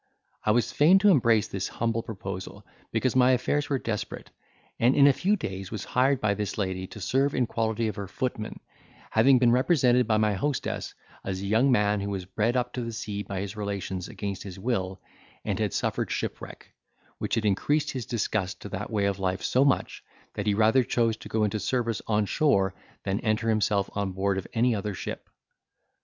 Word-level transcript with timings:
I 0.43 0.49
was 0.49 0.71
fain 0.71 0.97
to 0.97 1.09
embrace 1.09 1.47
this 1.47 1.67
humble 1.67 2.01
proposal, 2.01 2.65
because 2.91 3.15
my 3.15 3.33
affairs 3.33 3.69
were 3.69 3.77
desperate; 3.77 4.31
and 4.79 4.95
in 4.95 5.05
a 5.05 5.13
few 5.13 5.35
days 5.35 5.69
was 5.69 5.83
hired 5.85 6.19
by 6.19 6.33
this 6.33 6.57
lady, 6.57 6.87
to 6.87 6.99
serve 6.99 7.35
in 7.35 7.45
quality 7.45 7.87
of 7.87 7.97
her 7.97 8.07
footman, 8.07 8.59
having 9.11 9.37
been 9.37 9.51
represented 9.51 10.07
by 10.07 10.17
my 10.17 10.33
hostess 10.33 10.95
as 11.23 11.39
a 11.39 11.45
young 11.45 11.71
man 11.71 12.01
who 12.01 12.09
was 12.09 12.25
bred 12.25 12.57
up 12.57 12.73
to 12.73 12.81
the 12.81 12.91
sea 12.91 13.21
by 13.21 13.41
his 13.41 13.55
relations 13.55 14.07
against 14.07 14.41
his 14.41 14.57
will, 14.57 14.99
and 15.45 15.59
had 15.59 15.71
suffered 15.71 16.09
shipwreck, 16.09 16.73
which 17.19 17.35
had 17.35 17.45
increased 17.45 17.91
his 17.91 18.07
disgust 18.07 18.59
to 18.61 18.69
that 18.69 18.89
way 18.89 19.05
of 19.05 19.19
life 19.19 19.43
so 19.43 19.63
much, 19.63 20.03
that 20.33 20.47
he 20.47 20.55
rather 20.55 20.81
chose 20.83 21.15
to 21.15 21.29
go 21.29 21.47
to 21.47 21.59
service 21.59 22.01
on 22.07 22.25
shore, 22.25 22.73
than 23.03 23.19
enter 23.19 23.49
himself 23.49 23.87
on 23.93 24.13
board 24.13 24.39
of 24.39 24.47
any 24.53 24.73
other 24.73 24.95
ship. 24.95 25.29